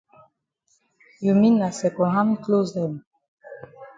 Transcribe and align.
You 1.19 1.35
mean 1.35 1.59
na 1.59 1.69
second 1.79 2.11
hand 2.15 2.33
closs 2.43 2.71
dem. 2.77 2.93